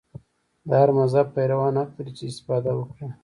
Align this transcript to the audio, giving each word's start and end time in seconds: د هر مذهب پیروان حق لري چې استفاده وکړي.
د 0.67 0.69
هر 0.81 0.89
مذهب 0.99 1.27
پیروان 1.35 1.73
حق 1.81 1.89
لري 1.97 2.11
چې 2.17 2.23
استفاده 2.31 2.71
وکړي. 2.75 3.07